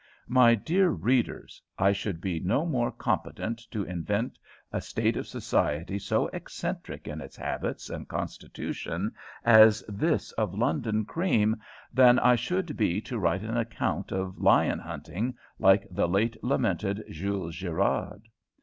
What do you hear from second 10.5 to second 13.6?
London cream, than I should be to write an